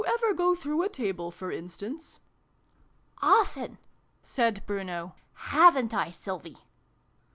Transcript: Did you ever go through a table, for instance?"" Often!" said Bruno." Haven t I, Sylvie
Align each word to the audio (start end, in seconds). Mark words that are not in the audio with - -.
Did 0.01 0.07
you 0.07 0.13
ever 0.15 0.33
go 0.33 0.55
through 0.55 0.81
a 0.81 0.89
table, 0.89 1.29
for 1.29 1.51
instance?"" 1.51 2.19
Often!" 3.21 3.77
said 4.23 4.63
Bruno." 4.65 5.13
Haven 5.51 5.89
t 5.89 5.95
I, 5.95 6.09
Sylvie 6.09 6.57